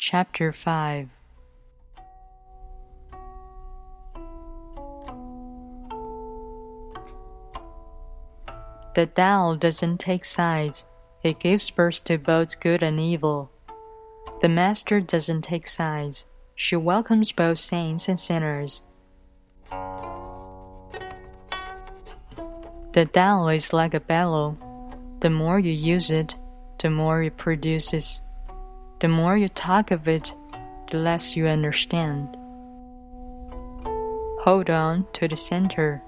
[0.00, 1.08] Chapter 5
[8.94, 10.86] The Tao doesn't take sides,
[11.24, 13.50] it gives birth to both good and evil.
[14.40, 18.82] The Master doesn't take sides, she welcomes both saints and sinners.
[22.92, 24.56] The Tao is like a bellow.
[25.18, 26.36] The more you use it,
[26.78, 28.22] the more it produces.
[29.00, 30.34] The more you talk of it,
[30.90, 32.36] the less you understand.
[34.42, 36.02] Hold on to the center.